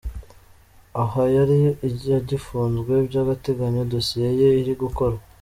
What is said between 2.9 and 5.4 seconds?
by’agateganyo ‘dossier’ ye iri gukorwa.